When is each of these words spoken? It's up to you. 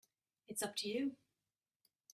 It's 0.47 0.63
up 0.63 0.75
to 0.77 0.89
you. 0.89 1.15